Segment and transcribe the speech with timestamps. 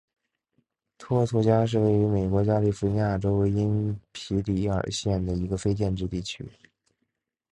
[0.97, 6.43] 托图加是位于美国加利福尼亚州因皮里尔县的一个非建制地区。